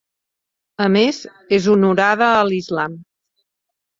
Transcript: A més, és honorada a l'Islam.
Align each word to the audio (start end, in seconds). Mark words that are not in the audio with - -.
A 0.85 0.85
més, 0.93 1.19
és 1.59 1.67
honorada 1.75 2.31
a 2.37 2.41
l'Islam. 2.53 2.95